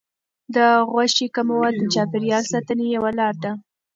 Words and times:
د 0.55 0.57
غوښې 0.91 1.27
کمول 1.35 1.73
د 1.77 1.83
چاپیریال 1.93 2.43
ساتنې 2.53 2.85
یوه 2.95 3.11
لار 3.19 3.35
ده. 3.43 3.51